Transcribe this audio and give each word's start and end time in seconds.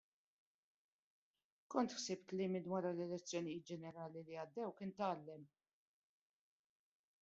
Kont 1.75 1.93
ħsibt 1.99 2.35
li 2.39 2.49
minn 2.55 2.71
wara 2.73 2.95
l-elezzjonijiet 2.95 3.71
ġenerali 3.73 4.27
li 4.31 4.41
għaddew 4.47 4.75
kien 4.81 4.97
tgħallem. 4.99 5.49